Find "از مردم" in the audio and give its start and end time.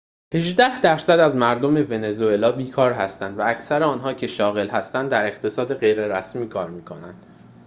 1.19-1.75